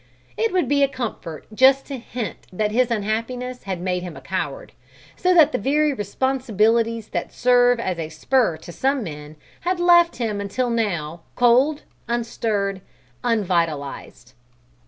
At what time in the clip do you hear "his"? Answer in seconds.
2.71-2.89